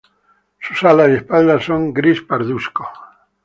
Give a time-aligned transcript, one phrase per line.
[0.59, 2.89] Sus alas y espalda son gris pardusco.